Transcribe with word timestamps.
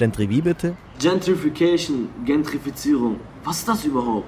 Gentry 0.00 0.30
wie 0.30 0.40
bitte? 0.40 0.76
Gentrification, 0.98 2.08
Gentrifizierung. 2.24 3.20
Was 3.44 3.58
ist 3.58 3.68
das 3.68 3.84
überhaupt? 3.84 4.24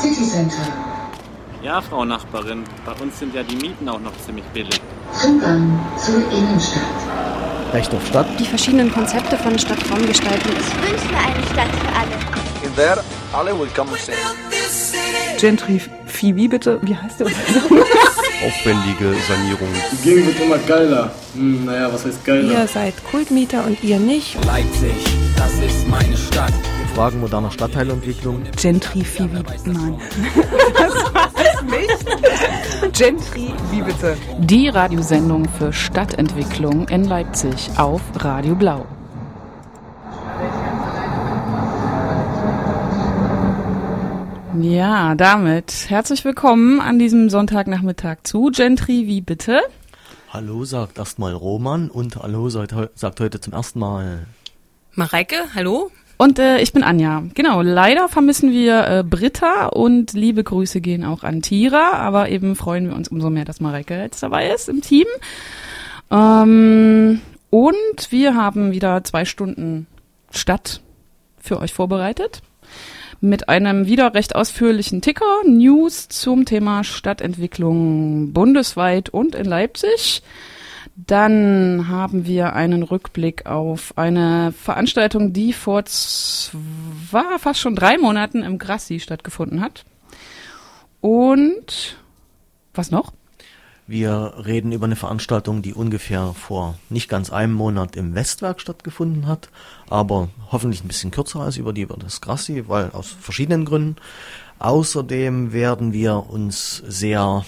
City 0.00 0.24
Center. 0.24 0.66
Ja, 1.62 1.82
Frau 1.82 2.06
Nachbarin, 2.06 2.64
bei 2.86 2.92
uns 2.92 3.18
sind 3.18 3.34
ja 3.34 3.42
die 3.42 3.56
Mieten 3.56 3.86
auch 3.86 4.00
noch 4.00 4.16
ziemlich 4.24 4.46
billig. 4.54 4.80
Zugang 5.12 5.78
zur 5.98 6.16
Innenstadt. 6.32 6.80
Recht 7.74 7.92
auf 7.92 8.06
Stadt? 8.06 8.26
Die 8.40 8.46
verschiedenen 8.46 8.90
Konzepte 8.90 9.36
von 9.36 9.58
Stadtraumgestaltung. 9.58 10.52
Ich 10.52 10.90
wünsche 10.90 11.06
mir 11.12 11.18
eine 11.18 11.46
Stadt 11.52 11.68
für 11.68 11.92
alle. 11.92 12.66
In 12.66 12.74
der 12.74 13.04
alle 13.34 13.60
willkommen 13.60 13.94
sind. 13.96 14.16
Gentry 15.38 15.82
Phoebe, 16.06 16.48
bitte. 16.48 16.80
Wie 16.80 16.96
heißt 16.96 17.20
der? 17.20 17.26
Aufwendige 18.46 19.14
Sanierung. 19.26 19.68
Die 19.92 20.08
Gegend 20.08 20.26
wird 20.26 20.40
immer 20.40 20.58
geiler. 20.58 21.12
Hm, 21.34 21.64
naja, 21.64 21.92
was 21.92 22.04
heißt 22.04 22.24
geiler? 22.24 22.52
Ihr 22.60 22.66
seid 22.66 22.94
Kultmieter 23.10 23.64
und 23.64 23.82
ihr 23.82 23.98
nicht. 23.98 24.36
Leipzig, 24.44 24.92
das 25.36 25.52
ist 25.54 25.88
meine 25.88 26.16
Stadt. 26.16 26.52
Fragen 26.94 27.20
moderner 27.20 27.50
Stadtteilentwicklung. 27.50 28.42
Gentry 28.60 29.02
Phoebe. 29.02 29.42
Nein. 29.64 29.98
das 30.78 30.94
war 31.14 31.30
es 31.34 31.62
nicht. 31.62 32.96
Gentry, 32.96 33.52
wie 33.70 33.82
bitte? 33.82 34.16
Die 34.38 34.68
Radiosendung 34.68 35.48
für 35.58 35.72
Stadtentwicklung 35.72 36.86
in 36.88 37.04
Leipzig 37.04 37.70
auf 37.76 38.00
Radio 38.16 38.54
Blau. 38.54 38.86
Ja, 44.60 45.16
damit 45.16 45.86
herzlich 45.88 46.24
willkommen 46.24 46.80
an 46.80 47.00
diesem 47.00 47.28
Sonntagnachmittag 47.28 48.18
zu 48.22 48.52
Gentry, 48.54 49.08
wie 49.08 49.20
bitte? 49.20 49.60
Hallo 50.32 50.64
sagt 50.64 50.98
erstmal 50.98 51.32
Roman 51.32 51.90
und 51.90 52.14
Hallo 52.14 52.48
sagt, 52.48 52.72
sagt 52.94 53.18
heute 53.18 53.40
zum 53.40 53.52
ersten 53.52 53.80
Mal 53.80 54.26
Mareike, 54.92 55.36
hallo. 55.56 55.90
Und 56.18 56.38
äh, 56.38 56.60
ich 56.60 56.72
bin 56.72 56.84
Anja. 56.84 57.24
Genau, 57.34 57.62
leider 57.62 58.08
vermissen 58.08 58.52
wir 58.52 58.86
äh, 58.86 59.02
Britta 59.02 59.66
und 59.66 60.12
liebe 60.12 60.44
Grüße 60.44 60.80
gehen 60.80 61.04
auch 61.04 61.24
an 61.24 61.42
Tira, 61.42 61.94
aber 61.94 62.28
eben 62.28 62.54
freuen 62.54 62.88
wir 62.88 62.94
uns 62.94 63.08
umso 63.08 63.30
mehr, 63.30 63.44
dass 63.44 63.60
Mareike 63.60 63.96
jetzt 63.96 64.22
dabei 64.22 64.50
ist 64.50 64.68
im 64.68 64.82
Team. 64.82 65.06
Ähm, 66.12 67.20
und 67.50 68.10
wir 68.10 68.36
haben 68.36 68.70
wieder 68.70 69.02
zwei 69.02 69.24
Stunden 69.24 69.88
Stadt 70.30 70.80
für 71.40 71.58
euch 71.58 71.74
vorbereitet 71.74 72.40
mit 73.24 73.48
einem 73.48 73.86
wieder 73.86 74.14
recht 74.14 74.36
ausführlichen 74.36 75.00
Ticker, 75.00 75.42
News 75.46 76.08
zum 76.08 76.44
Thema 76.44 76.84
Stadtentwicklung 76.84 78.32
bundesweit 78.32 79.08
und 79.08 79.34
in 79.34 79.46
Leipzig. 79.46 80.22
Dann 80.94 81.88
haben 81.88 82.26
wir 82.26 82.52
einen 82.52 82.82
Rückblick 82.82 83.46
auf 83.46 83.96
eine 83.96 84.52
Veranstaltung, 84.52 85.32
die 85.32 85.52
vor 85.52 85.82
war 87.10 87.38
fast 87.38 87.60
schon 87.60 87.74
drei 87.74 87.98
Monaten 87.98 88.42
im 88.42 88.58
Grassi 88.58 89.00
stattgefunden 89.00 89.60
hat. 89.60 89.84
Und 91.00 91.96
was 92.74 92.90
noch? 92.90 93.12
Wir 93.86 94.32
reden 94.46 94.72
über 94.72 94.86
eine 94.86 94.96
Veranstaltung, 94.96 95.60
die 95.60 95.74
ungefähr 95.74 96.32
vor 96.32 96.78
nicht 96.88 97.10
ganz 97.10 97.30
einem 97.30 97.52
Monat 97.52 97.96
im 97.96 98.14
Westwerk 98.14 98.60
stattgefunden 98.60 99.26
hat, 99.26 99.50
aber 99.90 100.30
hoffentlich 100.50 100.82
ein 100.82 100.88
bisschen 100.88 101.10
kürzer 101.10 101.40
als 101.40 101.58
über 101.58 101.74
die 101.74 101.82
über 101.82 101.98
das 101.98 102.22
Grassi, 102.22 102.64
weil 102.66 102.90
aus 102.92 103.08
verschiedenen 103.08 103.66
Gründen. 103.66 103.96
Außerdem 104.58 105.52
werden 105.52 105.92
wir 105.92 106.30
uns 106.30 106.82
sehr 106.86 107.44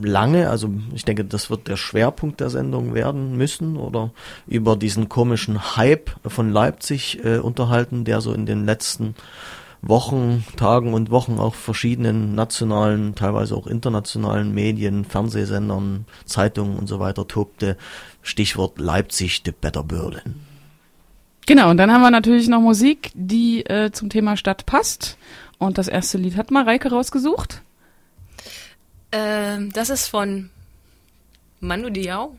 lange, 0.00 0.48
also 0.48 0.70
ich 0.94 1.04
denke, 1.04 1.24
das 1.24 1.50
wird 1.50 1.66
der 1.66 1.76
Schwerpunkt 1.76 2.38
der 2.38 2.50
Sendung 2.50 2.94
werden 2.94 3.36
müssen, 3.36 3.76
oder 3.76 4.12
über 4.46 4.76
diesen 4.76 5.08
komischen 5.08 5.76
Hype 5.76 6.10
von 6.24 6.52
Leipzig 6.52 7.24
äh, 7.24 7.38
unterhalten, 7.38 8.04
der 8.04 8.20
so 8.20 8.32
in 8.32 8.46
den 8.46 8.64
letzten 8.64 9.16
Wochen, 9.82 10.44
Tagen 10.56 10.92
und 10.92 11.10
Wochen 11.10 11.38
auch 11.38 11.54
verschiedenen 11.54 12.34
nationalen, 12.34 13.14
teilweise 13.14 13.56
auch 13.56 13.66
internationalen 13.66 14.52
Medien, 14.52 15.04
Fernsehsendern, 15.04 16.04
Zeitungen 16.26 16.78
und 16.78 16.86
so 16.86 17.00
weiter 17.00 17.26
tobte. 17.26 17.76
Stichwort 18.22 18.78
Leipzig, 18.78 19.42
the 19.44 19.52
better 19.52 19.82
Berlin. 19.82 20.36
Genau, 21.46 21.70
und 21.70 21.78
dann 21.78 21.90
haben 21.90 22.02
wir 22.02 22.10
natürlich 22.10 22.48
noch 22.48 22.60
Musik, 22.60 23.10
die 23.14 23.64
äh, 23.66 23.90
zum 23.90 24.10
Thema 24.10 24.36
Stadt 24.36 24.66
passt. 24.66 25.16
Und 25.58 25.78
das 25.78 25.88
erste 25.88 26.18
Lied 26.18 26.36
hat 26.36 26.50
Mareike 26.50 26.90
rausgesucht. 26.90 27.62
Ähm, 29.12 29.72
das 29.72 29.90
ist 29.90 30.08
von 30.08 30.50
Manu 31.60 31.90
Diao. 31.90 32.36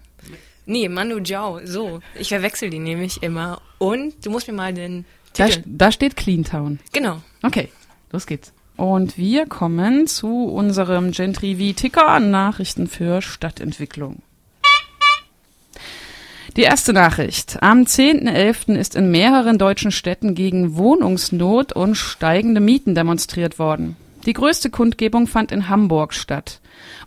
Nee, 0.65 0.87
Manu 0.89 1.19
Diao, 1.19 1.59
so. 1.65 1.99
Ich 2.15 2.29
verwechsel 2.29 2.69
die 2.69 2.79
nämlich 2.79 3.21
immer. 3.21 3.61
Und 3.79 4.25
du 4.25 4.29
musst 4.29 4.47
mir 4.47 4.53
mal 4.53 4.73
den 4.73 5.05
da, 5.37 5.47
da 5.65 5.91
steht 5.91 6.15
Cleantown. 6.15 6.79
Genau. 6.91 7.21
Okay, 7.43 7.69
los 8.11 8.25
geht's. 8.25 8.53
Und 8.77 9.17
wir 9.17 9.45
kommen 9.45 10.07
zu 10.07 10.45
unserem 10.45 11.11
Gentry 11.11 11.55
v 11.57 11.79
Ticker 11.79 12.19
Nachrichten 12.19 12.87
für 12.87 13.21
Stadtentwicklung. 13.21 14.23
Die 16.57 16.63
erste 16.63 16.91
Nachricht. 16.91 17.59
Am 17.61 17.83
10.11. 17.83 18.75
ist 18.75 18.95
in 18.95 19.09
mehreren 19.09 19.57
deutschen 19.57 19.91
Städten 19.91 20.35
gegen 20.35 20.75
Wohnungsnot 20.75 21.71
und 21.71 21.95
steigende 21.95 22.59
Mieten 22.59 22.93
demonstriert 22.93 23.57
worden. 23.57 23.95
Die 24.25 24.33
größte 24.33 24.69
Kundgebung 24.69 25.27
fand 25.27 25.51
in 25.51 25.69
Hamburg 25.69 26.13
statt. 26.13 26.59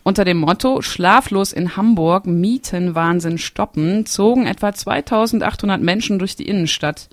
Unter 0.03 0.25
dem 0.25 0.37
Motto 0.37 0.81
Schlaflos 0.81 1.53
in 1.53 1.77
Hamburg, 1.77 2.25
Mietenwahnsinn 2.25 3.37
stoppen, 3.37 4.05
zogen 4.05 4.47
etwa 4.47 4.73
2800 4.73 5.81
Menschen 5.81 6.19
durch 6.19 6.35
die 6.35 6.47
Innenstadt. 6.47 7.07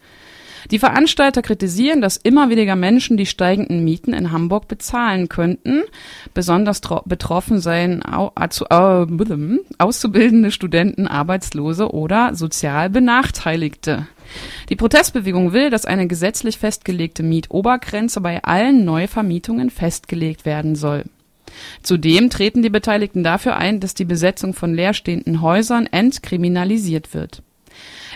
Die 0.71 0.79
Veranstalter 0.79 1.43
kritisieren, 1.43 2.01
dass 2.01 2.17
immer 2.17 2.49
weniger 2.49 2.77
Menschen 2.77 3.17
die 3.17 3.27
steigenden 3.27 3.85
Mieten 3.85 4.13
in 4.13 4.31
Hamburg 4.31 4.69
bezahlen 4.69 5.29
könnten. 5.29 5.83
Besonders 6.35 6.81
betroffen 7.05 7.61
seien 7.61 8.03
auszubildende 8.03 10.51
Studenten, 10.51 11.07
Arbeitslose 11.07 11.93
oder 11.93 12.35
sozial 12.35 12.91
Benachteiligte. 12.91 14.07
Die 14.69 14.77
Protestbewegung 14.77 15.53
will, 15.53 15.71
dass 15.71 15.85
eine 15.85 16.07
gesetzlich 16.07 16.59
festgelegte 16.59 17.23
Mietobergrenze 17.23 18.21
bei 18.21 18.43
allen 18.45 18.85
Neuvermietungen 18.85 19.71
festgelegt 19.71 20.47
werden 20.47 20.77
soll. 20.77 21.05
Zudem 21.83 22.31
treten 22.31 22.63
die 22.63 22.71
Beteiligten 22.71 23.23
dafür 23.23 23.57
ein, 23.57 23.81
dass 23.81 23.95
die 23.95 24.07
Besetzung 24.07 24.55
von 24.55 24.73
leerstehenden 24.73 25.43
Häusern 25.43 25.87
entkriminalisiert 25.87 27.13
wird. 27.13 27.43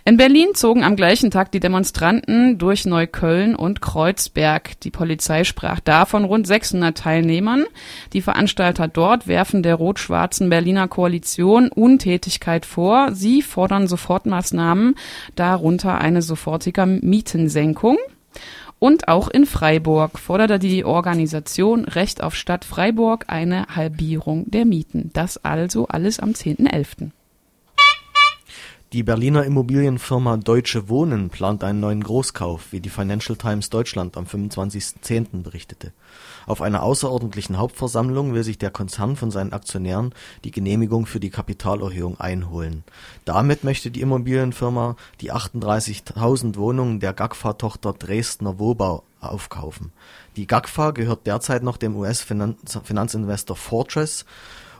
In 0.08 0.16
Berlin 0.16 0.50
zogen 0.54 0.84
am 0.84 0.94
gleichen 0.94 1.32
Tag 1.32 1.50
die 1.50 1.58
Demonstranten 1.58 2.58
durch 2.58 2.86
Neukölln 2.86 3.56
und 3.56 3.82
Kreuzberg. 3.82 4.78
Die 4.82 4.92
Polizei 4.92 5.42
sprach 5.42 5.80
da 5.80 6.04
von 6.06 6.24
rund 6.24 6.46
600 6.46 6.96
Teilnehmern. 6.96 7.64
Die 8.12 8.22
Veranstalter 8.22 8.86
dort 8.86 9.26
werfen 9.26 9.64
der 9.64 9.74
rot-schwarzen 9.74 10.48
Berliner 10.48 10.86
Koalition 10.86 11.70
Untätigkeit 11.72 12.66
vor. 12.66 13.16
Sie 13.16 13.42
fordern 13.42 13.88
Sofortmaßnahmen, 13.88 14.94
darunter 15.34 15.98
eine 15.98 16.22
sofortige 16.22 16.86
Mietensenkung. 16.86 17.98
Und 18.78 19.08
auch 19.08 19.26
in 19.26 19.44
Freiburg 19.44 20.20
forderte 20.20 20.60
die 20.60 20.84
Organisation 20.84 21.84
Recht 21.84 22.22
auf 22.22 22.36
Stadt 22.36 22.64
Freiburg 22.64 23.24
eine 23.26 23.66
Halbierung 23.74 24.48
der 24.48 24.66
Mieten. 24.66 25.10
Das 25.14 25.44
also 25.44 25.88
alles 25.88 26.20
am 26.20 26.30
10.11. 26.30 27.10
Die 28.92 29.02
Berliner 29.02 29.42
Immobilienfirma 29.42 30.36
Deutsche 30.36 30.88
Wohnen 30.88 31.28
plant 31.28 31.64
einen 31.64 31.80
neuen 31.80 32.04
Großkauf, 32.04 32.70
wie 32.70 32.78
die 32.78 32.88
Financial 32.88 33.36
Times 33.36 33.68
Deutschland 33.68 34.16
am 34.16 34.26
25.10. 34.26 35.42
berichtete. 35.42 35.92
Auf 36.46 36.62
einer 36.62 36.84
außerordentlichen 36.84 37.58
Hauptversammlung 37.58 38.32
will 38.32 38.44
sich 38.44 38.58
der 38.58 38.70
Konzern 38.70 39.16
von 39.16 39.32
seinen 39.32 39.52
Aktionären 39.52 40.14
die 40.44 40.52
Genehmigung 40.52 41.06
für 41.06 41.18
die 41.18 41.30
Kapitalerhöhung 41.30 42.20
einholen. 42.20 42.84
Damit 43.24 43.64
möchte 43.64 43.90
die 43.90 44.02
Immobilienfirma 44.02 44.94
die 45.20 45.32
38.000 45.32 46.54
Wohnungen 46.54 47.00
der 47.00 47.12
GAGFA-Tochter 47.12 47.92
Dresdner 47.92 48.60
Wohnbau 48.60 49.02
aufkaufen. 49.20 49.90
Die 50.36 50.46
GAGFA 50.46 50.92
gehört 50.92 51.26
derzeit 51.26 51.64
noch 51.64 51.76
dem 51.76 51.96
US-Finanzinvestor 51.96 53.56
Fortress 53.56 54.24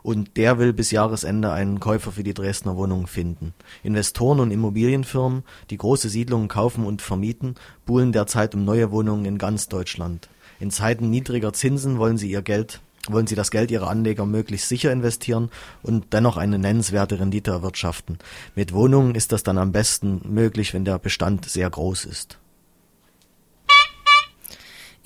und 0.07 0.37
der 0.37 0.61
will 0.61 0.73
bis 0.73 0.93
Jahresende 0.93 1.51
einen 1.51 1.81
Käufer 1.81 2.13
für 2.13 2.23
die 2.23 2.33
Dresdner 2.33 2.77
Wohnungen 2.77 3.09
finden. 3.09 3.55
Investoren 3.83 4.39
und 4.39 4.53
Immobilienfirmen, 4.53 5.43
die 5.69 5.79
große 5.79 6.09
Siedlungen 6.09 6.47
kaufen 6.47 6.87
und 6.87 7.03
vermieten, 7.03 7.57
buhlen 7.87 8.13
derzeit 8.13 8.55
um 8.55 8.65
neue 8.65 8.93
Wohnungen 8.93 9.25
in 9.25 9.37
ganz 9.37 9.69
Deutschland. 9.69 10.29
In 10.61 10.71
Zeiten 10.71 11.11
niedriger 11.11 11.53
Zinsen 11.53 11.99
wollen 11.99 12.19
sie 12.19 12.31
ihr 12.31 12.43
Geld 12.43 12.81
wollen 13.09 13.29
sie 13.29 13.37
das 13.37 13.53
Geld 13.53 13.71
ihrer 13.71 13.89
Anleger 13.89 14.27
möglichst 14.27 14.69
sicher 14.69 14.91
investieren 14.91 15.51
und 15.85 16.13
dennoch 16.13 16.37
eine 16.37 16.59
nennenswerte 16.59 17.21
Rendite 17.21 17.53
erwirtschaften. 17.53 18.19
Mit 18.57 18.73
Wohnungen 18.73 19.15
ist 19.15 19.31
das 19.31 19.45
dann 19.45 19.59
am 19.59 19.71
besten 19.71 20.23
möglich, 20.25 20.75
wenn 20.75 20.85
der 20.85 20.99
Bestand 20.99 21.49
sehr 21.49 21.71
groß 21.71 22.05
ist. 22.05 22.41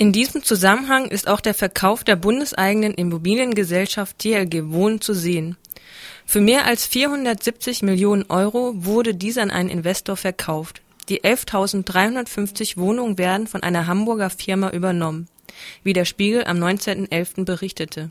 In 0.00 0.12
diesem 0.12 0.42
Zusammenhang 0.42 1.08
ist 1.08 1.28
auch 1.28 1.42
der 1.42 1.52
Verkauf 1.52 2.04
der 2.04 2.16
bundeseigenen 2.16 2.94
Immobiliengesellschaft 2.94 4.18
TLG 4.18 4.72
Wohnen 4.72 5.02
zu 5.02 5.12
sehen. 5.12 5.58
Für 6.24 6.40
mehr 6.40 6.64
als 6.64 6.86
470 6.86 7.82
Millionen 7.82 8.24
Euro 8.30 8.72
wurde 8.76 9.14
dies 9.14 9.36
an 9.36 9.50
einen 9.50 9.68
Investor 9.68 10.16
verkauft. 10.16 10.80
Die 11.10 11.20
11.350 11.20 12.78
Wohnungen 12.78 13.18
werden 13.18 13.46
von 13.46 13.62
einer 13.62 13.86
Hamburger 13.86 14.30
Firma 14.30 14.70
übernommen, 14.70 15.28
wie 15.82 15.92
der 15.92 16.06
Spiegel 16.06 16.44
am 16.44 16.56
19.11. 16.56 17.44
berichtete. 17.44 18.10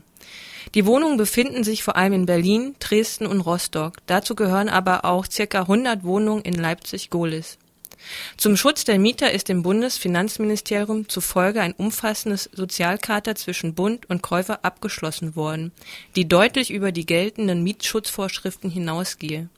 Die 0.76 0.86
Wohnungen 0.86 1.16
befinden 1.16 1.64
sich 1.64 1.82
vor 1.82 1.96
allem 1.96 2.12
in 2.12 2.26
Berlin, 2.26 2.76
Dresden 2.78 3.26
und 3.26 3.40
Rostock. 3.40 3.94
Dazu 4.06 4.36
gehören 4.36 4.68
aber 4.68 5.04
auch 5.04 5.26
circa 5.28 5.62
100 5.62 6.04
Wohnungen 6.04 6.42
in 6.42 6.54
Leipzig-Gohlis. 6.54 7.58
Zum 8.36 8.56
Schutz 8.56 8.84
der 8.84 8.98
Mieter 8.98 9.30
ist 9.32 9.48
dem 9.48 9.62
Bundesfinanzministerium 9.62 11.08
zufolge 11.08 11.60
ein 11.60 11.72
umfassendes 11.72 12.50
Sozialcharta 12.52 13.34
zwischen 13.34 13.74
Bund 13.74 14.08
und 14.08 14.22
Käufer 14.22 14.64
abgeschlossen 14.64 15.36
worden, 15.36 15.72
die 16.16 16.28
deutlich 16.28 16.70
über 16.70 16.92
die 16.92 17.06
geltenden 17.06 17.62
Mietschutzvorschriften 17.62 18.70
hinausgehe. 18.70 19.48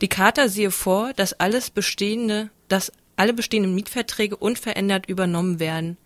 Die 0.00 0.08
Charta 0.08 0.48
sehe 0.48 0.70
vor, 0.70 1.12
dass 1.14 1.32
alles 1.40 1.70
bestehende, 1.70 2.50
dass 2.68 2.92
alle 3.16 3.32
bestehenden 3.32 3.74
Mietverträge 3.74 4.36
unverändert 4.36 5.08
übernommen 5.08 5.58
werden. 5.58 5.96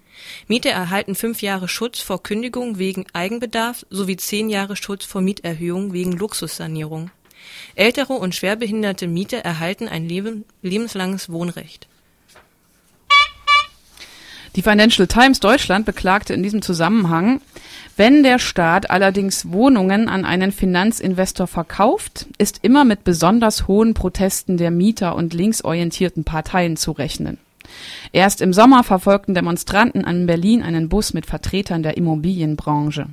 Mieter 0.49 0.71
erhalten 0.71 1.15
fünf 1.15 1.43
Jahre 1.43 1.69
Schutz 1.69 2.01
vor 2.01 2.23
Kündigung 2.23 2.79
wegen 2.79 3.07
Eigenbedarf 3.13 3.87
sowie 3.91 4.17
zehn 4.17 4.51
Jahre 4.51 4.77
Schutz 4.77 5.05
vor 5.05 5.21
Mieterhöhung 5.21 5.93
wegen 5.93 6.13
Luxussanierung. 6.13 7.11
Ältere 7.75 8.15
und 8.15 8.35
schwerbehinderte 8.35 9.07
Mieter 9.07 9.39
erhalten 9.39 9.89
ein 9.89 10.09
leben, 10.09 10.45
lebenslanges 10.63 11.31
Wohnrecht. 11.31 11.89
Die 14.57 14.63
Financial 14.63 15.07
Times 15.07 15.39
Deutschland 15.39 15.87
beklagte 15.87 16.35
in 16.35 16.43
diesem 16.43 16.61
Zusammenhang, 16.61 17.41
wenn 17.97 18.23
der 18.23 18.39
Staat 18.39 18.91
allerdings 18.91 19.53
Wohnungen 19.53 20.09
an 20.09 20.25
einen 20.25 20.53
Finanzinvestor 20.53 21.47
verkauft, 21.47 22.27
ist 22.39 22.59
immer 22.63 22.85
mit 22.85 23.05
besonders 23.05 23.69
hohen 23.69 23.95
Protesten 23.95 24.57
der 24.57 24.71
Mieter 24.71 25.15
und 25.15 25.35
linksorientierten 25.35 26.25
Parteien 26.25 26.77
zu 26.77 26.93
rechnen. 26.93 27.39
Erst 28.13 28.41
im 28.41 28.53
Sommer 28.53 28.83
verfolgten 28.83 29.35
Demonstranten 29.35 30.05
an 30.05 30.27
Berlin 30.27 30.63
einen 30.63 30.89
Bus 30.89 31.15
mit 31.15 31.27
Vertretern 31.27 31.83
der 31.83 31.97
Immobilienbranche. 31.97 33.07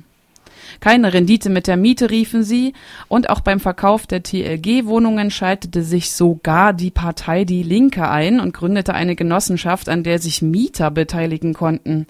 Keine 0.80 1.12
Rendite 1.12 1.50
mit 1.50 1.66
der 1.66 1.76
Miete, 1.76 2.10
riefen 2.10 2.42
sie, 2.42 2.72
und 3.08 3.30
auch 3.30 3.40
beim 3.40 3.60
Verkauf 3.60 4.06
der 4.06 4.22
TLG-Wohnungen 4.22 5.30
schaltete 5.30 5.82
sich 5.82 6.12
sogar 6.12 6.72
die 6.72 6.90
Partei 6.90 7.44
Die 7.44 7.62
Linke 7.62 8.08
ein 8.08 8.40
und 8.40 8.54
gründete 8.54 8.94
eine 8.94 9.16
Genossenschaft, 9.16 9.88
an 9.88 10.02
der 10.02 10.18
sich 10.18 10.42
Mieter 10.42 10.90
beteiligen 10.90 11.54
konnten. 11.54 12.06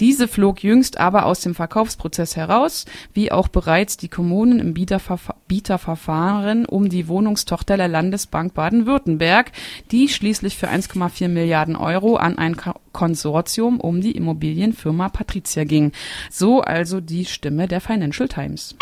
Diese 0.00 0.28
flog 0.28 0.62
jüngst 0.62 0.98
aber 0.98 1.26
aus 1.26 1.40
dem 1.40 1.54
Verkaufsprozess 1.54 2.36
heraus, 2.36 2.86
wie 3.12 3.32
auch 3.32 3.48
bereits 3.48 3.96
die 3.96 4.08
Kommunen 4.08 4.58
im 4.58 4.74
Bieterverfahren 4.74 6.66
um 6.66 6.88
die 6.88 7.08
Wohnungstochter 7.08 7.76
der 7.76 7.88
Landesbank 7.88 8.54
Baden-Württemberg, 8.54 9.52
die 9.90 10.08
schließlich 10.08 10.56
für 10.56 10.68
1,4 10.68 11.28
Milliarden 11.28 11.76
Euro 11.76 12.16
an 12.16 12.38
ein 12.38 12.56
Konsortium 12.92 13.80
um 13.80 14.00
die 14.00 14.12
Immobilienfirma 14.12 15.08
Patricia 15.08 15.64
ging. 15.64 15.92
So 16.30 16.60
also 16.60 17.00
die 17.00 17.24
Stimme 17.24 17.68
der 17.68 17.80
Financial 17.80 18.28
Times. 18.28 18.76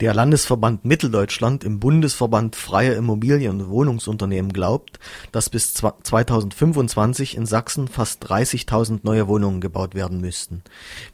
Der 0.00 0.14
Landesverband 0.14 0.84
Mitteldeutschland 0.84 1.64
im 1.64 1.80
Bundesverband 1.80 2.54
Freie 2.54 2.92
Immobilien- 2.92 3.60
und 3.60 3.68
Wohnungsunternehmen 3.68 4.52
glaubt, 4.52 5.00
dass 5.32 5.50
bis 5.50 5.74
2025 5.74 7.36
in 7.36 7.46
Sachsen 7.46 7.88
fast 7.88 8.24
30.000 8.24 9.00
neue 9.02 9.26
Wohnungen 9.26 9.60
gebaut 9.60 9.96
werden 9.96 10.20
müssten. 10.20 10.62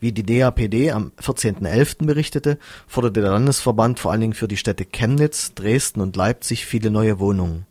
Wie 0.00 0.12
die 0.12 0.22
DAPD 0.22 0.90
am 0.90 1.12
14.11. 1.18 2.04
berichtete, 2.04 2.58
forderte 2.86 3.22
der 3.22 3.30
Landesverband 3.30 4.00
vor 4.00 4.12
allen 4.12 4.20
Dingen 4.20 4.34
für 4.34 4.48
die 4.48 4.58
Städte 4.58 4.84
Chemnitz, 4.84 5.54
Dresden 5.54 6.02
und 6.02 6.14
Leipzig 6.16 6.66
viele 6.66 6.90
neue 6.90 7.18
Wohnungen. 7.18 7.64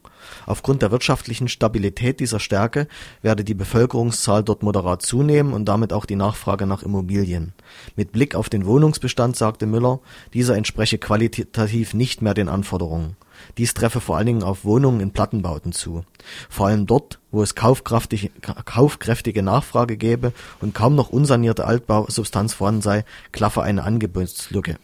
Aufgrund 0.46 0.82
der 0.82 0.92
wirtschaftlichen 0.92 1.48
Stabilität 1.48 2.20
dieser 2.20 2.40
Stärke 2.40 2.88
werde 3.22 3.44
die 3.44 3.54
Bevölkerungszahl 3.54 4.44
dort 4.44 4.64
moderat 4.64 5.02
zunehmen 5.02 5.54
und 5.54 5.66
damit 5.66 5.94
auch 5.94 6.06
die 6.06 6.16
Nachfrage 6.16 6.66
nach 6.66 6.84
Immobilien. 6.84 7.54
Mit 7.96 8.12
Blick 8.12 8.36
auf 8.36 8.50
den 8.50 8.66
Wohnungsbestand 8.66 9.36
sagte 9.36 9.66
Müller, 9.66 10.00
dieser 10.34 10.56
entspreche 10.56 10.98
qualitativ 10.98 11.94
nicht 11.94 12.22
mehr 12.22 12.34
den 12.34 12.50
Anforderungen. 12.50 13.16
Dies 13.58 13.74
treffe 13.74 14.00
vor 14.00 14.18
allen 14.18 14.28
Dingen 14.28 14.44
auf 14.44 14.64
Wohnungen 14.64 15.00
in 15.00 15.12
Plattenbauten 15.12 15.72
zu. 15.72 16.04
Vor 16.50 16.68
allem 16.68 16.86
dort, 16.86 17.20
wo 17.32 17.42
es 17.42 17.56
kaufkräftige 17.56 19.44
Nachfrage 19.44 19.98
gäbe 19.98 20.34
und 20.62 20.74
kaum 20.74 20.96
noch 20.96 21.10
unsanierte 21.10 21.66
Altbausubstanz 21.66 22.54
vorhanden 22.54 22.82
sei, 22.82 23.06
klaffe 23.32 23.62
eine 23.62 23.84
Angebotslücke 23.84 24.78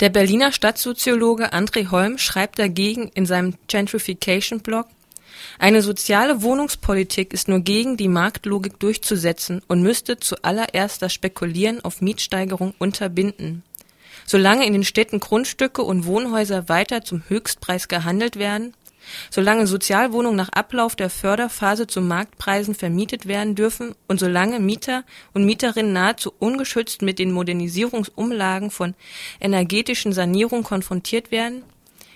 der 0.00 0.10
Berliner 0.10 0.52
Stadtsoziologe 0.52 1.52
André 1.52 1.90
Holm 1.90 2.18
schreibt 2.18 2.58
dagegen 2.58 3.10
in 3.14 3.26
seinem 3.26 3.54
Gentrification-Blog, 3.68 4.86
eine 5.58 5.80
soziale 5.80 6.42
Wohnungspolitik 6.42 7.32
ist 7.32 7.48
nur 7.48 7.60
gegen 7.60 7.96
die 7.96 8.08
Marktlogik 8.08 8.78
durchzusetzen 8.78 9.62
und 9.68 9.82
müsste 9.82 10.18
zuallererst 10.18 11.00
das 11.00 11.12
Spekulieren 11.12 11.82
auf 11.82 12.02
Mietsteigerung 12.02 12.74
unterbinden. 12.78 13.62
Solange 14.26 14.66
in 14.66 14.72
den 14.72 14.84
Städten 14.84 15.20
Grundstücke 15.20 15.82
und 15.82 16.04
Wohnhäuser 16.04 16.68
weiter 16.68 17.04
zum 17.04 17.22
Höchstpreis 17.28 17.88
gehandelt 17.88 18.36
werden, 18.36 18.74
solange 19.30 19.66
Sozialwohnungen 19.66 20.36
nach 20.36 20.48
Ablauf 20.50 20.96
der 20.96 21.10
Förderphase 21.10 21.86
zu 21.86 22.00
Marktpreisen 22.00 22.74
vermietet 22.74 23.26
werden 23.26 23.54
dürfen 23.54 23.94
und 24.08 24.20
solange 24.20 24.60
Mieter 24.60 25.04
und 25.32 25.44
Mieterinnen 25.44 25.92
nahezu 25.92 26.32
ungeschützt 26.38 27.02
mit 27.02 27.18
den 27.18 27.32
Modernisierungsumlagen 27.32 28.70
von 28.70 28.94
energetischen 29.40 30.12
Sanierungen 30.12 30.64
konfrontiert 30.64 31.30
werden, 31.30 31.62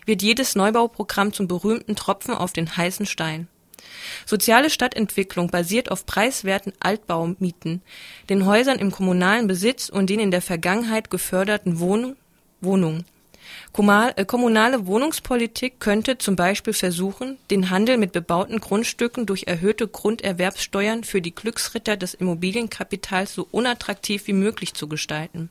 wird 0.07 0.23
jedes 0.23 0.55
Neubauprogramm 0.57 1.33
zum 1.33 1.49
berühmten 1.49 1.97
Tropfen 1.97 2.35
auf 2.35 2.53
den 2.53 2.77
heißen 2.77 3.07
Stein. 3.07 3.49
Soziale 4.27 4.71
Stadtentwicklung 4.71 5.51
basiert 5.51 5.91
auf 5.91 6.07
preiswerten 6.07 6.73
Altbaumieten, 6.81 7.83
den 8.29 8.47
Häusern 8.47 8.79
im 8.79 8.91
kommunalen 8.91 9.47
Besitz 9.47 9.89
und 9.89 10.11
den 10.11 10.21
in 10.21 10.31
der 10.31 10.43
Vergangenheit 10.43 11.11
geförderten 11.11 11.81
Wohnungen 11.81 13.05
kommunale 13.73 14.87
Wohnungspolitik 14.87 15.81
könnte 15.81 16.19
zum 16.19 16.37
Beispiel 16.37 16.73
versuchen, 16.73 17.39
den 17.51 17.71
Handel 17.71 17.97
mit 17.99 18.13
bebauten 18.13 18.61
Grundstücken 18.61 19.27
durch 19.27 19.45
erhöhte 19.47 19.87
Grunderwerbssteuern 19.87 21.05
für 21.05 21.23
die 21.23 21.35
Glücksritter 21.35 21.97
des 21.97 22.15
Immobilienkapitals 22.15 23.35
so 23.35 23.47
unattraktiv 23.51 24.27
wie 24.27 24.33
möglich 24.33 24.75
zu 24.75 24.89
gestalten. 24.89 25.51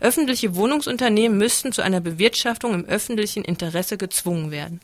Öffentliche 0.00 0.54
Wohnungsunternehmen 0.54 1.36
müssten 1.36 1.72
zu 1.72 1.82
einer 1.82 2.00
Bewirtschaftung 2.00 2.74
im 2.74 2.84
öffentlichen 2.86 3.44
Interesse 3.44 3.96
gezwungen 3.96 4.50
werden 4.50 4.80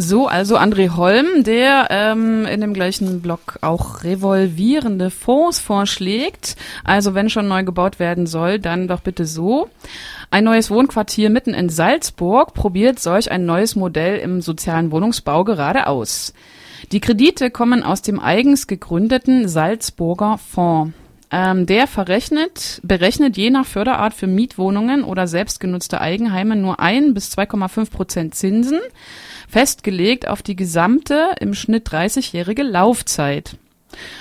so, 0.00 0.26
also 0.26 0.56
André 0.56 0.96
Holm, 0.96 1.44
der 1.44 1.88
ähm, 1.90 2.46
in 2.46 2.60
dem 2.60 2.74
gleichen 2.74 3.20
Blog 3.20 3.58
auch 3.60 4.02
revolvierende 4.02 5.10
Fonds 5.10 5.60
vorschlägt. 5.60 6.56
Also 6.84 7.14
wenn 7.14 7.28
schon 7.28 7.48
neu 7.48 7.64
gebaut 7.64 7.98
werden 7.98 8.26
soll, 8.26 8.58
dann 8.58 8.88
doch 8.88 9.00
bitte 9.00 9.26
so. 9.26 9.68
Ein 10.32 10.44
neues 10.44 10.70
Wohnquartier 10.70 11.28
mitten 11.28 11.54
in 11.54 11.68
Salzburg 11.68 12.54
probiert 12.54 13.00
solch 13.00 13.32
ein 13.32 13.46
neues 13.46 13.74
Modell 13.74 14.18
im 14.18 14.40
sozialen 14.40 14.92
Wohnungsbau 14.92 15.42
gerade 15.42 15.88
aus. 15.88 16.34
Die 16.92 17.00
Kredite 17.00 17.50
kommen 17.50 17.82
aus 17.82 18.02
dem 18.02 18.20
eigens 18.20 18.68
gegründeten 18.68 19.48
Salzburger 19.48 20.38
Fonds. 20.38 20.94
Ähm, 21.32 21.66
der 21.66 21.86
verrechnet, 21.86 22.80
berechnet 22.82 23.36
je 23.36 23.50
nach 23.50 23.66
Förderart 23.66 24.14
für 24.14 24.26
Mietwohnungen 24.26 25.04
oder 25.04 25.26
selbstgenutzte 25.28 26.00
Eigenheime 26.00 26.56
nur 26.56 26.80
ein 26.80 27.14
bis 27.14 27.36
2,5 27.36 27.90
Prozent 27.90 28.34
Zinsen 28.34 28.80
festgelegt 29.48 30.26
auf 30.26 30.42
die 30.42 30.56
gesamte 30.56 31.30
im 31.40 31.54
Schnitt 31.54 31.88
30-jährige 31.88 32.62
Laufzeit. 32.62 33.56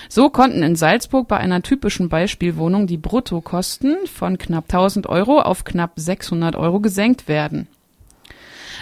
So 0.07 0.29
konnten 0.29 0.63
in 0.63 0.75
Salzburg 0.75 1.27
bei 1.27 1.37
einer 1.37 1.61
typischen 1.61 2.09
Beispielwohnung 2.09 2.87
die 2.87 2.97
Bruttokosten 2.97 4.07
von 4.07 4.37
knapp 4.37 4.65
1000 4.65 5.07
Euro 5.07 5.41
auf 5.41 5.63
knapp 5.63 5.93
600 5.95 6.55
Euro 6.55 6.79
gesenkt 6.79 7.27
werden. 7.27 7.67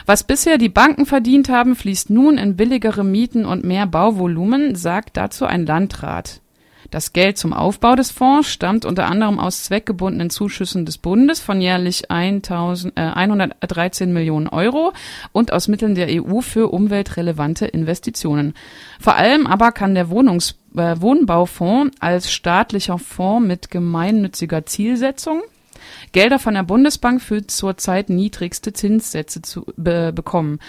Was 0.05 0.23
bisher 0.23 0.57
die 0.57 0.69
Banken 0.69 1.05
verdient 1.05 1.49
haben, 1.49 1.75
fließt 1.75 2.09
nun 2.09 2.37
in 2.37 2.55
billigere 2.55 3.03
Mieten 3.03 3.45
und 3.45 3.65
mehr 3.65 3.85
Bauvolumen, 3.87 4.75
sagt 4.75 5.17
dazu 5.17 5.45
ein 5.45 5.65
Landrat. 5.65 6.39
Das 6.89 7.11
Geld 7.11 7.37
zum 7.37 7.53
Aufbau 7.53 7.95
des 7.95 8.11
Fonds 8.11 8.49
stammt 8.49 8.85
unter 8.85 9.07
anderem 9.07 9.39
aus 9.39 9.65
zweckgebundenen 9.65 10.29
Zuschüssen 10.29 10.85
des 10.85 10.97
Bundes 10.97 11.39
von 11.39 11.59
jährlich 11.59 12.09
1000, 12.09 12.97
äh, 12.97 13.01
113 13.01 14.13
Millionen 14.13 14.47
Euro 14.47 14.93
und 15.33 15.51
aus 15.51 15.67
Mitteln 15.67 15.95
der 15.95 16.07
EU 16.09 16.41
für 16.41 16.71
umweltrelevante 16.71 17.65
Investitionen. 17.65 18.53
Vor 18.99 19.15
allem 19.15 19.47
aber 19.47 19.71
kann 19.71 19.95
der 19.95 20.09
Wohnungs 20.09 20.55
äh, 20.75 20.95
Wohnbaufonds 20.99 21.95
als 21.99 22.31
staatlicher 22.31 22.99
Fonds 22.99 23.47
mit 23.47 23.69
gemeinnütziger 23.69 24.65
Zielsetzung 24.65 25.41
Gelder 26.11 26.39
von 26.39 26.53
der 26.53 26.63
Bundesbank 26.63 27.21
für 27.21 27.45
zurzeit 27.45 28.09
niedrigste 28.09 28.73
Zinssätze 28.73 29.41
zu 29.41 29.65
be 29.75 30.11
bekommen. 30.13 30.59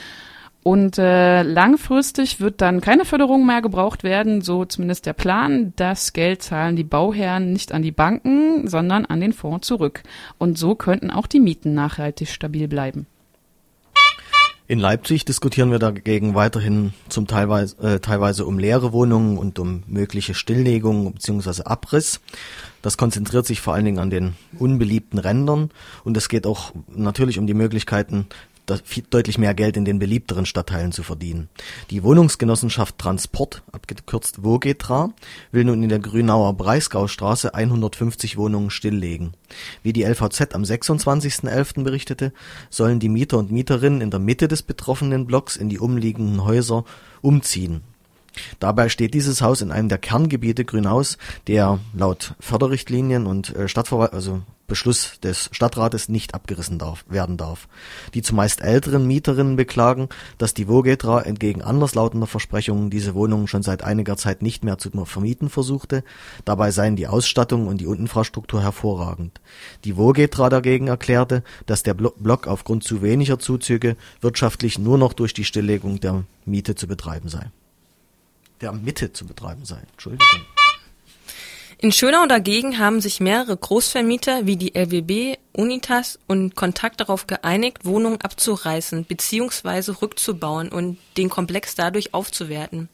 Und 0.62 0.98
äh, 0.98 1.42
langfristig 1.42 2.40
wird 2.40 2.60
dann 2.60 2.80
keine 2.80 3.04
Förderung 3.04 3.46
mehr 3.46 3.62
gebraucht 3.62 4.02
werden, 4.02 4.42
so 4.42 4.64
zumindest 4.64 5.06
der 5.06 5.12
Plan. 5.12 5.72
Das 5.76 6.12
Geld 6.12 6.42
zahlen 6.42 6.76
die 6.76 6.84
Bauherren 6.84 7.52
nicht 7.52 7.72
an 7.72 7.82
die 7.82 7.92
Banken, 7.92 8.68
sondern 8.68 9.06
an 9.06 9.20
den 9.20 9.32
Fonds 9.32 9.66
zurück. 9.66 10.02
Und 10.36 10.58
so 10.58 10.74
könnten 10.74 11.10
auch 11.10 11.26
die 11.26 11.40
Mieten 11.40 11.74
nachhaltig 11.74 12.28
stabil 12.28 12.68
bleiben. 12.68 13.06
In 14.70 14.80
Leipzig 14.80 15.24
diskutieren 15.24 15.70
wir 15.70 15.78
dagegen 15.78 16.34
weiterhin 16.34 16.92
zum 17.08 17.26
teilweise, 17.26 17.78
äh, 17.78 18.00
teilweise 18.00 18.44
um 18.44 18.58
leere 18.58 18.92
Wohnungen 18.92 19.38
und 19.38 19.58
um 19.58 19.82
mögliche 19.86 20.34
Stilllegungen 20.34 21.14
bzw. 21.14 21.62
Abriss. 21.62 22.20
Das 22.82 22.98
konzentriert 22.98 23.46
sich 23.46 23.62
vor 23.62 23.72
allen 23.72 23.86
Dingen 23.86 23.98
an 23.98 24.10
den 24.10 24.34
unbeliebten 24.58 25.16
Rändern 25.16 25.70
und 26.04 26.18
es 26.18 26.28
geht 26.28 26.46
auch 26.46 26.72
natürlich 26.94 27.38
um 27.38 27.46
die 27.46 27.54
Möglichkeiten, 27.54 28.26
deutlich 29.10 29.38
mehr 29.38 29.54
Geld 29.54 29.76
in 29.76 29.84
den 29.84 29.98
beliebteren 29.98 30.46
Stadtteilen 30.46 30.92
zu 30.92 31.02
verdienen. 31.02 31.48
Die 31.90 32.02
Wohnungsgenossenschaft 32.02 32.98
Transport, 32.98 33.62
abgekürzt 33.72 34.42
Vogetra, 34.42 35.12
will 35.52 35.64
nun 35.64 35.82
in 35.82 35.88
der 35.88 35.98
Grünauer 35.98 36.54
Breisgaustraße 36.54 37.54
150 37.54 38.36
Wohnungen 38.36 38.70
stilllegen. 38.70 39.32
Wie 39.82 39.92
die 39.92 40.04
LVZ 40.04 40.54
am 40.54 40.62
26.11. 40.62 41.82
berichtete, 41.82 42.32
sollen 42.70 43.00
die 43.00 43.08
Mieter 43.08 43.38
und 43.38 43.50
Mieterinnen 43.50 44.00
in 44.00 44.10
der 44.10 44.20
Mitte 44.20 44.48
des 44.48 44.62
betroffenen 44.62 45.26
Blocks 45.26 45.56
in 45.56 45.68
die 45.68 45.78
umliegenden 45.78 46.44
Häuser 46.44 46.84
umziehen. 47.22 47.82
Dabei 48.60 48.88
steht 48.88 49.14
dieses 49.14 49.42
Haus 49.42 49.60
in 49.60 49.72
einem 49.72 49.88
der 49.88 49.98
Kerngebiete 49.98 50.64
Grünaus, 50.64 51.18
der 51.46 51.78
laut 51.94 52.34
Förderrichtlinien 52.40 53.26
und 53.26 53.54
äh, 53.54 53.68
Stadtverwaltung, 53.68 54.16
also 54.16 54.42
Beschluss 54.68 55.18
des 55.20 55.48
Stadtrates 55.50 56.10
nicht 56.10 56.34
abgerissen 56.34 56.78
darf, 56.78 57.04
werden 57.08 57.38
darf. 57.38 57.68
Die 58.12 58.22
zumeist 58.22 58.60
älteren 58.60 59.06
Mieterinnen 59.06 59.56
beklagen, 59.56 60.10
dass 60.36 60.52
die 60.52 60.68
Vogetra 60.68 61.22
entgegen 61.22 61.62
anderslautender 61.62 62.26
Versprechungen 62.26 62.90
diese 62.90 63.14
Wohnungen 63.14 63.48
schon 63.48 63.62
seit 63.62 63.82
einiger 63.82 64.18
Zeit 64.18 64.42
nicht 64.42 64.64
mehr 64.64 64.76
zu 64.76 64.90
vermieten 65.06 65.48
versuchte, 65.48 66.04
dabei 66.44 66.70
seien 66.70 66.96
die 66.96 67.06
Ausstattung 67.06 67.66
und 67.66 67.80
die 67.80 67.86
Infrastruktur 67.86 68.62
hervorragend. 68.62 69.40
Die 69.84 69.96
Vogetra 69.96 70.50
dagegen 70.50 70.88
erklärte, 70.88 71.42
dass 71.64 71.82
der 71.82 71.94
Block 71.94 72.46
aufgrund 72.46 72.84
zu 72.84 73.00
weniger 73.00 73.38
Zuzüge 73.38 73.96
wirtschaftlich 74.20 74.78
nur 74.78 74.98
noch 74.98 75.14
durch 75.14 75.32
die 75.32 75.44
Stilllegung 75.44 75.98
der 76.00 76.24
Miete 76.44 76.74
zu 76.74 76.86
betreiben 76.86 77.30
sei. 77.30 77.50
Der 78.60 78.72
Mitte 78.72 79.12
zu 79.12 79.26
betreiben 79.26 79.64
sei. 79.64 79.80
Entschuldigung. 79.92 80.26
In 81.80 81.92
Schönau 81.92 82.26
dagegen 82.26 82.80
haben 82.80 83.00
sich 83.00 83.20
mehrere 83.20 83.56
Großvermieter 83.56 84.46
wie 84.46 84.56
die 84.56 84.74
LWB, 84.74 85.38
Unitas 85.52 86.18
und 86.26 86.56
Kontakt 86.56 87.00
darauf 87.00 87.28
geeinigt, 87.28 87.84
Wohnungen 87.84 88.20
abzureißen 88.20 89.04
bzw. 89.04 89.92
rückzubauen 90.02 90.70
und 90.70 90.98
den 91.16 91.28
Komplex 91.28 91.76
dadurch 91.76 92.14
aufzuwerten. 92.14 92.88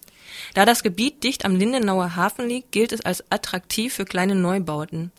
Da 0.53 0.67
das 0.67 0.83
Gebiet 0.83 1.25
dicht 1.25 1.47
am 1.47 1.57
Lindenauer 1.57 2.15
Hafen 2.15 2.47
liegt, 2.47 2.73
gilt 2.73 2.93
es 2.93 3.01
als 3.01 3.25
attraktiv 3.31 3.95
für 3.95 4.05
kleine 4.05 4.35
Neubauten. 4.35 5.13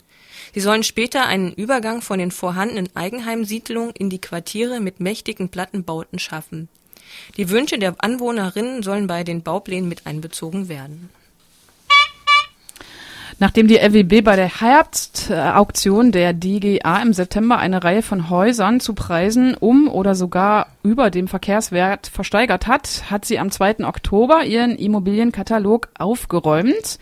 Sie 0.53 0.59
sollen 0.59 0.83
später 0.83 1.25
einen 1.25 1.51
Übergang 1.51 2.01
von 2.01 2.19
den 2.19 2.29
vorhandenen 2.29 2.95
Eigenheimsiedlungen 2.95 3.95
in 3.95 4.11
die 4.11 4.21
Quartiere 4.21 4.79
mit 4.79 4.99
mächtigen 4.99 5.49
Plattenbauten 5.49 6.19
schaffen. 6.19 6.69
Die 7.37 7.49
Wünsche 7.49 7.77
der 7.77 7.95
Anwohnerinnen 7.97 8.83
sollen 8.83 9.07
bei 9.07 9.23
den 9.23 9.43
Bauplänen 9.43 9.89
mit 9.89 10.05
einbezogen 10.05 10.69
werden. 10.69 11.09
Nachdem 13.37 13.67
die 13.67 13.77
RWB 13.77 14.23
bei 14.23 14.37
der 14.37 14.61
Herbstauktion 14.61 16.13
der 16.13 16.31
DGA 16.31 17.01
im 17.01 17.11
September 17.11 17.57
eine 17.57 17.83
Reihe 17.83 18.01
von 18.01 18.29
Häusern 18.29 18.79
zu 18.79 18.93
Preisen 18.93 19.55
um 19.55 19.89
oder 19.89 20.15
sogar 20.15 20.67
über 20.83 21.09
dem 21.09 21.27
Verkehrswert 21.27 22.07
versteigert 22.07 22.65
hat, 22.65 23.03
hat 23.11 23.25
sie 23.25 23.37
am 23.37 23.51
2. 23.51 23.85
Oktober 23.85 24.45
ihren 24.45 24.77
Immobilienkatalog 24.77 25.89
aufgeräumt 25.99 26.97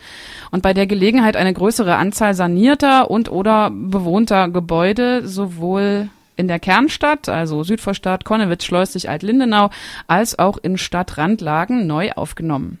und 0.50 0.62
bei 0.62 0.74
der 0.74 0.88
Gelegenheit 0.88 1.36
eine 1.36 1.52
größere 1.52 1.94
Anzahl 1.94 2.34
sanierter 2.34 3.12
und 3.12 3.30
oder 3.30 3.70
bewohnter 3.70 4.48
Gebäude 4.48 5.28
sowohl 5.28 6.08
in 6.36 6.48
der 6.48 6.58
Kernstadt, 6.58 7.28
also 7.28 7.62
Südvorstadt, 7.62 8.24
Konnewitz, 8.24 8.64
Schleusig, 8.64 9.08
Alt-Lindenau, 9.08 9.70
als 10.06 10.38
auch 10.38 10.58
in 10.58 10.78
Stadtrandlagen 10.78 11.86
neu 11.86 12.12
aufgenommen. 12.12 12.80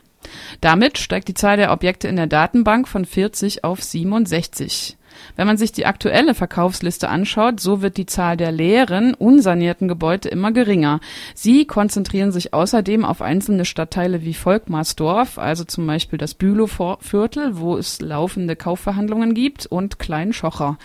Damit 0.60 0.98
steigt 0.98 1.28
die 1.28 1.34
Zahl 1.34 1.56
der 1.56 1.72
Objekte 1.72 2.08
in 2.08 2.16
der 2.16 2.26
Datenbank 2.26 2.88
von 2.88 3.04
40 3.04 3.64
auf 3.64 3.82
67. 3.82 4.96
Wenn 5.36 5.46
man 5.46 5.56
sich 5.56 5.72
die 5.72 5.86
aktuelle 5.86 6.34
Verkaufsliste 6.34 7.08
anschaut, 7.08 7.60
so 7.60 7.82
wird 7.82 7.96
die 7.96 8.06
Zahl 8.06 8.36
der 8.36 8.52
leeren, 8.52 9.14
unsanierten 9.14 9.88
Gebäude 9.88 10.28
immer 10.28 10.52
geringer. 10.52 11.00
Sie 11.34 11.66
konzentrieren 11.66 12.32
sich 12.32 12.54
außerdem 12.54 13.04
auf 13.04 13.22
einzelne 13.22 13.64
Stadtteile 13.64 14.22
wie 14.22 14.34
Volkmarsdorf, 14.34 15.38
also 15.38 15.64
zum 15.64 15.86
Beispiel 15.86 16.18
das 16.18 16.34
Bülowviertel, 16.34 17.58
wo 17.58 17.76
es 17.76 18.00
laufende 18.00 18.56
Kaufverhandlungen 18.56 19.34
gibt, 19.34 19.66
und 19.66 19.98
Klein-Schocher. 19.98 20.78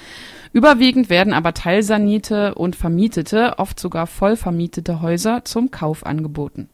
Überwiegend 0.53 1.09
werden 1.09 1.33
aber 1.33 1.53
teilsanierte 1.53 2.55
und 2.55 2.75
vermietete, 2.75 3.59
oft 3.59 3.79
sogar 3.79 4.07
vollvermietete 4.07 5.01
Häuser 5.01 5.45
zum 5.45 5.71
Kauf 5.71 6.05
angeboten 6.05 6.69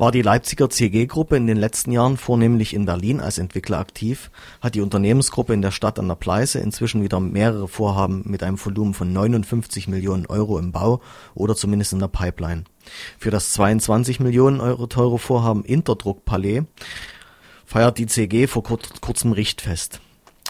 war 0.00 0.12
die 0.12 0.22
Leipziger 0.22 0.70
CG-Gruppe 0.70 1.36
in 1.36 1.46
den 1.46 1.58
letzten 1.58 1.92
Jahren 1.92 2.16
vornehmlich 2.16 2.72
in 2.72 2.86
Berlin 2.86 3.20
als 3.20 3.36
Entwickler 3.36 3.78
aktiv, 3.78 4.30
hat 4.62 4.74
die 4.74 4.80
Unternehmensgruppe 4.80 5.52
in 5.52 5.60
der 5.60 5.72
Stadt 5.72 5.98
an 5.98 6.08
der 6.08 6.14
Pleiße 6.14 6.58
inzwischen 6.58 7.02
wieder 7.02 7.20
mehrere 7.20 7.68
Vorhaben 7.68 8.22
mit 8.24 8.42
einem 8.42 8.58
Volumen 8.58 8.94
von 8.94 9.12
59 9.12 9.88
Millionen 9.88 10.24
Euro 10.24 10.58
im 10.58 10.72
Bau 10.72 11.02
oder 11.34 11.54
zumindest 11.54 11.92
in 11.92 11.98
der 11.98 12.08
Pipeline. 12.08 12.64
Für 13.18 13.30
das 13.30 13.52
22 13.52 14.20
Millionen 14.20 14.62
Euro 14.62 14.86
teure 14.86 15.18
Vorhaben 15.18 15.66
Interdruck-Palais 15.66 16.62
feiert 17.66 17.98
die 17.98 18.06
CG 18.06 18.46
vor 18.46 18.62
kurzem 18.62 19.32
Richtfest. 19.32 20.00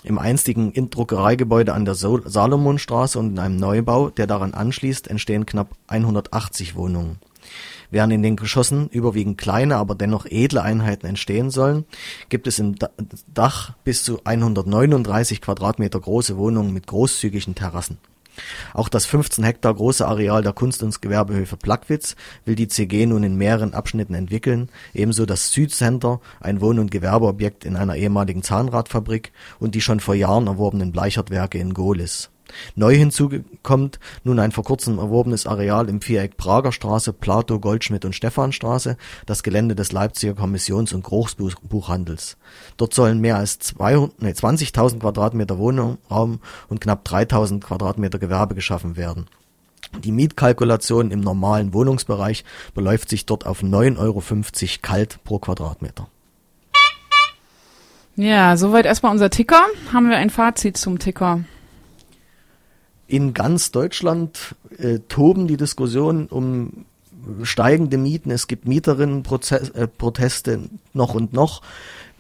Im 0.05 0.21
einstigen 0.21 0.91
Druckereigebäude 0.91 1.75
an 1.75 1.85
der 1.85 1.97
Salomonstraße 1.97 3.19
und 3.19 3.31
in 3.31 3.39
einem 3.41 3.57
Neubau, 3.57 4.11
der 4.11 4.29
daran 4.29 4.55
anschließt, 4.55 5.09
entstehen 5.09 5.45
knapp 5.45 5.75
180 5.89 6.77
Wohnungen. 6.77 7.19
Während 7.91 8.13
in 8.13 8.23
den 8.23 8.37
Geschossen 8.37 8.89
überwiegend 8.89 9.39
kleine, 9.39 9.77
aber 9.77 9.95
dennoch 9.95 10.27
edle 10.27 10.63
Einheiten 10.63 11.07
entstehen 11.07 11.51
sollen, 11.51 11.85
gibt 12.29 12.47
es 12.47 12.59
im 12.59 12.77
Dach 13.33 13.75
bis 13.85 14.05
zu 14.05 14.21
139 14.25 15.41
Quadratmeter 15.41 16.01
große 16.01 16.37
Wohnungen 16.37 16.73
mit 16.73 16.87
großzügigen 16.87 17.55
Terrassen. 17.55 17.99
Auch 18.75 18.89
das 18.89 19.07
15 19.07 19.45
Hektar 19.45 19.75
große 19.75 20.07
Areal 20.07 20.43
der 20.43 20.53
Kunst- 20.53 20.83
und 20.83 21.03
Gewerbehöfe 21.03 21.57
Plagwitz 21.57 22.17
will 22.45 22.55
die 22.55 22.69
CG 22.69 23.07
nun 23.07 23.25
in 23.25 23.37
mehreren 23.37 23.75
Abschnitten 23.75 24.15
entwickeln, 24.15 24.71
ebenso 24.95 25.27
das 25.27 25.53
Südcenter, 25.53 26.21
ein 26.41 26.61
Wohn- 26.61 26.79
und 26.79 26.91
Gewerbeobjekt 26.91 27.65
in 27.65 27.77
einer 27.77 27.97
ehemaligen 27.97 28.43
Zahnradfabrik 28.43 29.33
und 29.59 29.75
die 29.75 29.81
schon 29.81 30.01
vor 30.01 30.15
Jahren 30.15 30.47
erworbenen 30.47 30.93
Bleichertwerke 30.93 31.59
in 31.59 31.75
Gohlis 31.75 32.31
Neu 32.75 32.95
hinzu 32.95 33.31
kommt 33.63 33.99
nun 34.25 34.39
ein 34.39 34.53
vor 34.53 34.65
kurzem 34.65 34.99
erworbenes 34.99 35.47
Areal 35.47 35.89
im 35.89 36.01
Viereck 36.01 36.37
Prager 36.37 36.73
Straße, 36.73 37.13
Plato, 37.13 37.59
Goldschmidt 37.59 38.05
und 38.05 38.15
Stephanstraße, 38.15 38.97
das 39.27 39.43
Gelände 39.43 39.75
des 39.75 39.93
Leipziger 39.93 40.35
Kommissions- 40.35 40.93
und 40.93 41.03
Großbuchhandels. 41.05 42.37
Dort 42.77 42.95
sollen 42.95 43.21
mehr 43.21 43.37
als 43.37 43.61
20.000 43.61 44.99
Quadratmeter 45.01 45.59
Wohnraum 45.59 46.41
und 46.69 46.81
knapp 46.81 47.07
3.000 47.07 47.61
Quadratmeter 47.61 48.19
Gewerbe 48.19 48.55
geschaffen 48.55 48.97
werden. 48.97 49.27
Die 49.99 50.13
Mietkalkulation 50.13 51.11
im 51.11 51.21
normalen 51.21 51.75
Wohnungsbereich 51.75 52.45
beläuft 52.75 53.09
sich 53.09 53.27
dort 53.27 53.45
auf 53.45 53.63
9,50 53.63 53.99
Euro 53.99 54.23
kalt 54.83 55.19
pro 55.25 55.39
Quadratmeter. 55.39 56.09
Ja, 58.17 58.57
soweit 58.57 58.87
erstmal 58.87 59.13
unser 59.13 59.31
Ticker. 59.31 59.63
Haben 59.93 60.11
wir 60.11 60.17
ein 60.17 60.31
Fazit 60.31 60.77
zum 60.77 60.99
Ticker? 60.99 61.41
In 63.11 63.35
ganz 63.35 63.73
Deutschland 63.73 64.55
äh, 64.79 65.01
toben 65.09 65.49
die 65.49 65.57
Diskussionen 65.57 66.29
um 66.29 66.85
steigende 67.43 67.99
Mieten. 67.99 68.31
Es 68.31 68.47
gibt 68.47 68.69
Mieterinnenproteste 68.69 70.53
äh, 70.53 70.59
noch 70.95 71.15
und 71.15 71.33
noch. 71.33 71.61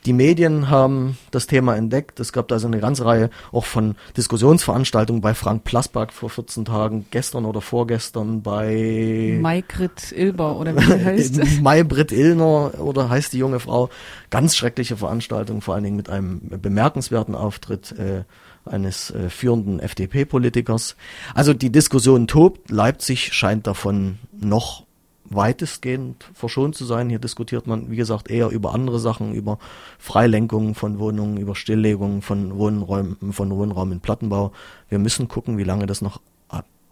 Die 0.04 0.12
Medien 0.12 0.68
haben 0.68 1.16
das 1.30 1.46
Thema 1.46 1.76
entdeckt. 1.76 2.18
Es 2.18 2.32
gab 2.32 2.50
also 2.50 2.66
eine 2.66 2.80
ganze 2.80 3.04
Reihe 3.04 3.30
auch 3.52 3.66
von 3.66 3.94
Diskussionsveranstaltungen 4.16 5.20
bei 5.20 5.32
Frank 5.32 5.62
Plasberg 5.62 6.12
vor 6.12 6.28
14 6.28 6.64
Tagen, 6.64 7.06
gestern 7.12 7.44
oder 7.44 7.60
vorgestern 7.60 8.42
bei 8.42 9.38
Maigrit 9.40 10.10
Ilber 10.10 10.56
oder 10.56 10.74
wie 10.74 10.84
sie 10.84 11.04
heißt. 11.04 11.40
Maybrit 11.62 12.10
Illner 12.10 12.80
oder 12.80 13.10
heißt 13.10 13.32
die 13.32 13.38
junge 13.38 13.60
Frau. 13.60 13.90
Ganz 14.30 14.56
schreckliche 14.56 14.96
Veranstaltung, 14.96 15.60
vor 15.60 15.74
allen 15.74 15.84
Dingen 15.84 15.96
mit 15.96 16.10
einem 16.10 16.40
bemerkenswerten 16.60 17.36
Auftritt 17.36 17.92
äh, 17.92 18.24
eines 18.64 19.10
äh, 19.10 19.30
führenden 19.30 19.80
FDP-Politikers. 19.80 20.96
Also 21.34 21.54
die 21.54 21.70
Diskussion 21.70 22.26
tobt. 22.26 22.70
Leipzig 22.70 23.32
scheint 23.32 23.66
davon 23.66 24.18
noch 24.38 24.84
weitestgehend 25.24 26.24
verschont 26.34 26.74
zu 26.74 26.84
sein. 26.84 27.08
Hier 27.08 27.20
diskutiert 27.20 27.66
man, 27.66 27.90
wie 27.90 27.96
gesagt, 27.96 28.30
eher 28.30 28.48
über 28.48 28.74
andere 28.74 28.98
Sachen, 28.98 29.32
über 29.32 29.58
Freilenkungen 29.98 30.74
von 30.74 30.98
Wohnungen, 30.98 31.36
über 31.36 31.54
Stilllegungen 31.54 32.20
von 32.20 32.58
Wohnräumen, 32.58 33.32
von 33.32 33.50
Wohnraum 33.50 33.92
in 33.92 34.00
Plattenbau. 34.00 34.52
Wir 34.88 34.98
müssen 34.98 35.28
gucken, 35.28 35.56
wie 35.56 35.64
lange 35.64 35.86
das 35.86 36.02
noch 36.02 36.20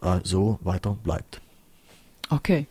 äh, 0.01 0.19
so 0.23 0.59
weiter 0.63 0.97
bleibt. 1.03 1.41
Okay. 2.29 2.67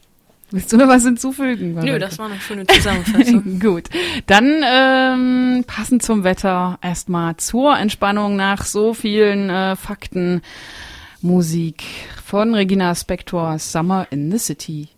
Willst 0.50 0.72
du 0.72 0.78
noch 0.78 0.88
was 0.88 1.04
hinzufügen? 1.04 1.74
Nö, 1.74 1.98
das 1.98 2.18
war 2.18 2.26
eine 2.26 2.40
schöne 2.40 2.66
Zusammenfassung. 2.66 3.58
Gut. 3.60 3.84
Dann 4.26 4.62
ähm, 4.64 5.64
passend 5.66 6.02
zum 6.02 6.24
Wetter 6.24 6.78
erstmal 6.80 7.36
zur 7.36 7.76
Entspannung 7.76 8.36
nach 8.36 8.64
so 8.64 8.94
vielen 8.94 9.50
äh, 9.50 9.76
Fakten, 9.76 10.40
Musik, 11.20 11.82
von 12.24 12.54
Regina 12.54 12.94
Spektor 12.94 13.58
Summer 13.58 14.06
in 14.10 14.30
the 14.30 14.38
City. 14.38 14.88